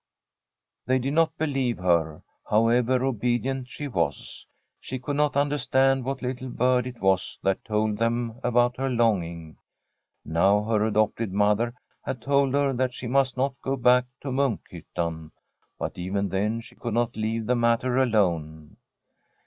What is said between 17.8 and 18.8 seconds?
alone.